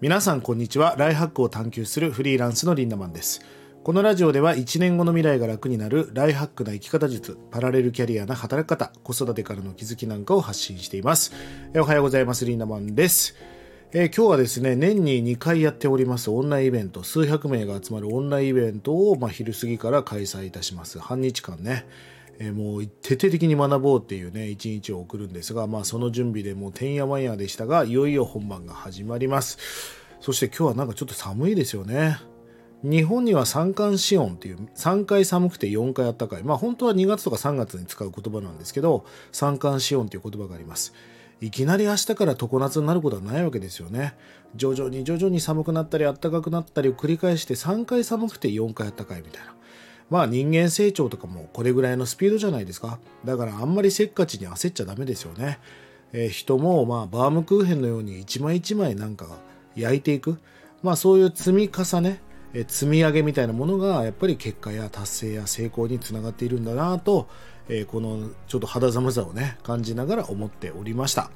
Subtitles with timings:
[0.00, 0.94] 皆さんこんにちは。
[0.96, 3.42] ライハックを探求するフリーランスのリンダマンです。
[3.84, 11.34] このラジオでは1年後の未来が楽になるライハックな生き方術パラレルキャリアな働き方子育てからの気づきなんかを発信しています。
[11.76, 12.46] おはようございます。
[12.46, 13.36] リンダマンです。
[13.92, 16.30] えー、今日はですね、年に2回やっております。
[16.30, 20.98] オンラインイベント、数百名が集まるオンラインイベントを、まあ、昼過ぎから開催いたします。
[20.98, 21.84] 半日間ね。
[22.42, 29.58] え、もう徹底的に学ぼうっていうね、一日を送るんですが、まあその準備でもうてんやわんやでしたが、いよいよ本番が始まります。
[30.20, 32.18] そして今日はなんかちょっと寒いですよね。
[32.82, 36.42] 日本には三寒四温っていう3回寒くて4回暖かい。
[36.42, 40.94] まあ本当は2月とか3月に使う言葉なんですけど、三寒四温っていう言葉があります。
[41.42, 44.14] いきなり明日から常夏になることはないわけですよね。
[44.56, 49.54] 徐々に徐々に寒くなったり暖かくなったりを繰り返して3回寒くて4回暖かいみたいな。
[50.10, 52.98] まあ人間成長とかもこれぐらいのスピードじゃないですか。
[53.24, 55.58] だからあんまりせっかちに焦っちゃダメですよね。
[56.12, 59.26] えー、人もまあバームクーヘンのように一枚一枚なんか
[59.76, 60.38] 焼いていく。
[60.82, 62.20] まあそういう積み重ね、
[62.52, 67.28] えー、積み上げみたいなものがやっぱり結果や達成や成功につながっているんだなと、
[67.68, 71.30] えー、このちょっと肌寒さをね感じながら思っておりました。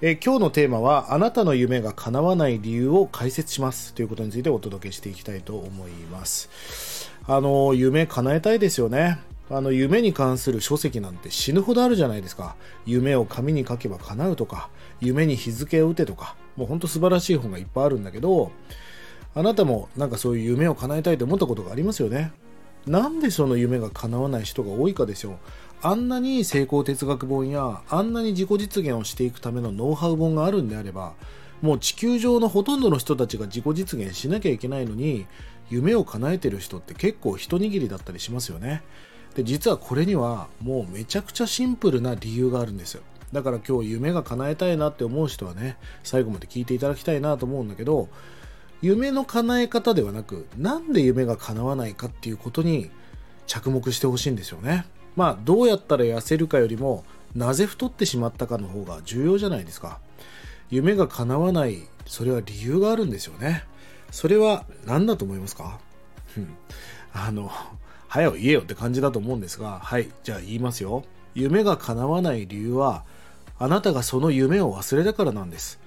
[0.00, 7.10] えー、今日のテーマはあなたの夢が叶わない理由を解説しますということについてお届けしていきたいと思います。
[7.26, 9.18] あの、夢叶えたいですよね。
[9.50, 12.54] あの、夢に関する書籍なんて死ぬほどあるじゃないですか。
[12.86, 18.52] 夢を紙に書けば叶うとか、夢に日付を打てとか、もうほんと素晴らしい本がいっぱいあるんだけど、
[19.34, 22.30] あなたもなんかそういう夢を叶えたいと思ったことがありますよね。
[22.86, 25.40] なんでその夢が叶わない人が多いかですよ。
[25.80, 31.14] あんなに成功哲学本や、あんなに自己実現をしていくためのノウハウ本があるんであれば、
[31.62, 35.26] もう地球上のほとんどの人たちが自己実現しなきゃいけないのに、
[35.70, 38.82] 夢を叶えてる人って結構一握りだったりしますよね。
[39.34, 43.02] で、実はこれにはもうめちゃくちゃシンプルな理由があるんですよ。
[43.32, 48.08] だから今日夢が叶えたいなって思う人はね、最後まで聞いていただきたいなと思うんだけど、
[48.80, 52.90] 夢の叶え方ではなく、なんで夢が叶わないかっていうことに
[53.46, 54.86] 着目してほしいんですよね。
[55.16, 57.04] まあ、どうやったら痩せるかよりも、
[57.34, 60.00] なぜ太ってしまったかの方が重要じゃないですか。
[60.70, 63.64] 夢が叶わない、それは理由があるんですよね。
[64.10, 65.80] それは何だと思いますか？
[67.12, 67.50] あの、
[68.06, 71.04] 早よ言えよって感じだと思うんですが、はい、じゃあ言いますよ。
[71.34, 73.04] 夢が叶わない理由は、
[73.58, 75.78] あなたがその夢を忘れたからなんです。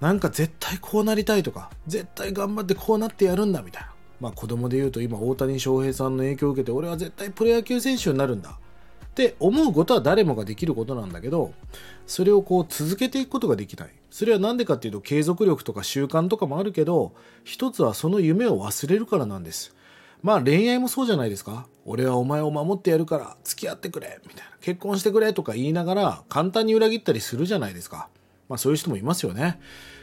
[0.00, 3.89] なんか絶対こうなりたいとか、絶対頑張ってこうなってやるんだみたいな。
[4.20, 8.58] まあ子供で言うと今大谷翔平さんの影響を受けて俺は絶対プロ野球選手になるんだ。
[9.10, 11.52] って思うことは誰もができることなんだけど、
[12.06, 13.90] それをこう続けていくことができない。
[14.10, 17.12] それは何でかっていうと継続力とか習慣とかもあるけど、
[17.44, 19.74] 一つはその夢を忘れるからなんです。
[20.22, 21.66] まあ恋愛もそうじゃないですか。
[21.84, 24.56] 俺はお前を守ってやるから付き合ってくれみたいな。
[24.60, 28.08] 結婚してくれとか言いながら簡単に裏切ったりするじゃないですか。
[28.48, 29.60] まあそういう人もいますよね。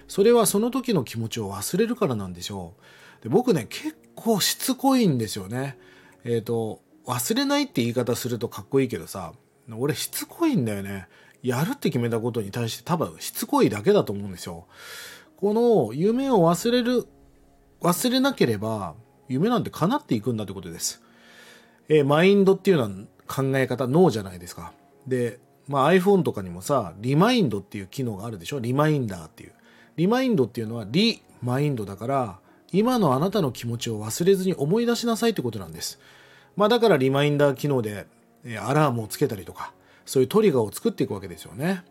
[0.08, 2.82] それはその時の気持ちを忘れるからなんでしょう。
[3.28, 5.78] で僕ね、結構しつこいんですよね。
[6.24, 9.34] えっ、ー、と、忘れないって言い方するとかっこいいけどさ、
[9.78, 11.08] 俺しつこいんだよね。
[11.44, 14.66] やるって決めたことに対して多分しつこいだけだと思うんですよ。
[15.36, 17.06] この夢を忘れる、
[17.82, 18.96] 忘れなければ
[19.28, 21.04] 夢なんて叶っていくんだってことです。
[21.90, 22.90] えー、マインドっていうのは
[23.28, 24.72] 考え方、脳じゃないですか。
[25.06, 28.60] で、まあ iPhone とかにもさ、リマインドっていう機能があるでしょ？
[28.60, 29.52] リマインダーっていう。
[29.98, 32.40] リマインドっていうのはリマインドだから、
[32.72, 36.00] 今のあなたの気持ちを忘れずに思い出しなさいってことなんです。
[36.56, 38.08] まあだからリマインダー機能で
[38.62, 39.74] アラームをつけたりとか、
[40.06, 41.84] そういうトリガーを作っていくわけですよね。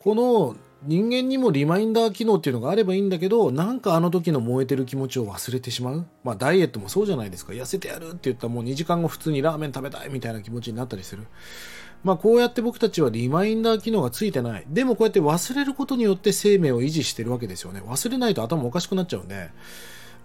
[0.00, 6.06] この人間にもリマインダー機能っていうのがあればいいんだけど、なんかあの時の燃えてる気持ちを忘れてしまう。
[6.22, 7.54] まあダイエットもそうじゃないですか。
[7.54, 11.26] 痩せてやるって言ったらもう2時間後普通にラーメン食べたいみたいな気持ちになったりする。
[12.04, 14.64] まあこうやって僕たちはリマインダー機能がついてない。
[14.68, 17.80] でもこうやって忘れることによって生命を維持してるわけですよね。
[17.80, 19.50] 忘れないと頭おかしくなっちゃうんで。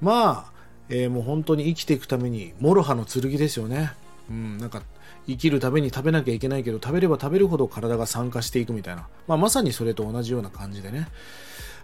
[0.02, 0.60] まあ、
[0.90, 3.94] えー、もう本当に生きていくために、諸刃の剣ですよね。
[4.30, 4.82] うん、なんか、
[5.28, 9.08] 生きるために食べなきゃいけないけど、食べれば食べるほど体が酸化していくみたいな。
[9.28, 11.08] まあ、まさにそれと同じような感じでね。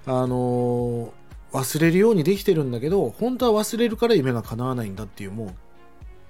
[0.05, 1.09] あのー、
[1.51, 5.49] 忘れるようにできてるんだけど、本当は忘れるから夢が叶わないんだっていう、もう、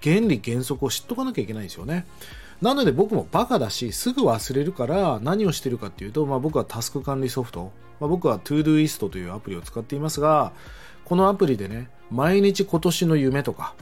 [0.03, 2.05] 原理原則を知っとかなきゃいけないんですよね。
[2.61, 10.51] なので僕もバカだし、すぐ忘れるから何をしてるかっていうと、まあ僕はタスク管理ソフト、まあ、僕は ToDoist というアプリを使っていますが、
[11.03, 13.73] このアプリでね、毎日今年の夢とか、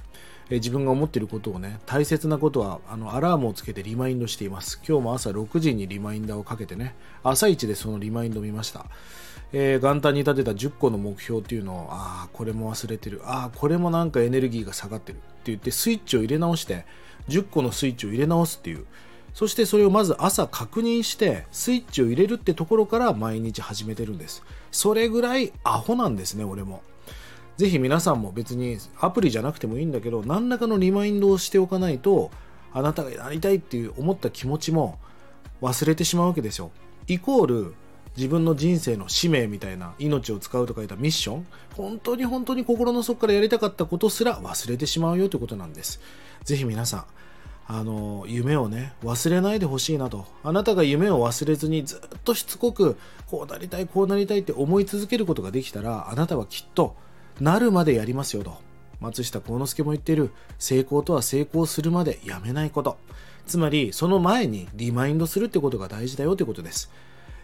[0.49, 4.81] え自分が思っていることをね、大切なことは、あの、アラームをつけてリマインドしています。
[4.87, 8.85] 今日も朝6時にリマインダーをかけてね、朝一でそのリマインドを見ました。
[9.51, 13.21] えー、元旦に立てた10個の目標っていうのを、ああ、これも忘れてる。
[13.25, 15.17] ああ、これもなんかエネルギーが下がってる。
[15.17, 16.85] って言って、スイッチを入れ直して、
[17.29, 18.85] 10個のスイッチを入れ直すっていう、
[19.33, 26.83] そしてそれをまず朝確認してスイッチを入れるってところから毎日始めてるんですそれぐらいアホなんですね俺も
[27.57, 32.31] ぜひ皆さんも別にアプリじゃなくてもいいんだけど何らかのリマインドをしておかないと
[32.73, 34.97] あなたがやりたいっていう思った気持ちも
[35.61, 36.71] 忘れてしまうわけですよ。
[37.07, 37.73] イコール
[38.15, 45.99] 自分の人生の使命みたいな命を使うと書いたミッション本当に本当に心の底からやりたかったことすら忘れてしまうよということなんです。
[46.43, 47.05] ぜひ皆さん
[47.65, 50.25] あの夢をね忘れないでほしいなと。
[50.43, 52.97] あなたが夢を忘れずにずっとしつこく
[53.27, 56.95] こうなりたいこうなりたいって思い続けることができたらあなたはきっと
[57.39, 58.57] なるまでやりますよと
[58.99, 62.97] 松下幸之助も言っている成功とは成功するまでやめないこと
[63.45, 66.91] つまりその前にリマインドするってことが大事だよってことです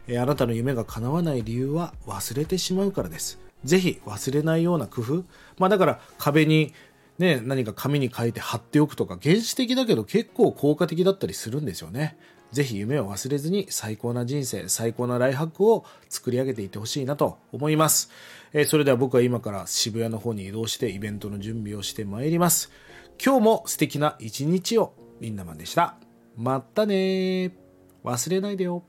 [0.09, 3.39] えあなたの夢が叶わない理由は忘れてしまうからです。
[3.63, 5.23] ぜひ忘れないような工夫。
[5.59, 6.73] まあだから壁に
[7.19, 12.17] ね、何か紙に書いて貼っておくとか原始的だけど結構効果的だったりするんですよね。
[12.51, 18.09] ぜひ夢を忘れずに最高な人生、最高なライハックを作り上げていってほしいなと思います。
[18.53, 22.71] えー、それでは僕は今から渋谷の方に移動してイベントの準備をしてまいります。
[23.23, 24.93] 今日も素敵な一日を。
[25.19, 25.97] リンダマンでした。
[26.37, 27.53] またね
[28.05, 28.83] 忘れないでよ。